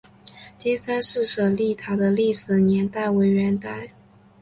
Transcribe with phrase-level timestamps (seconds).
[0.57, 3.89] 金山寺舍利塔的历史年代为元代。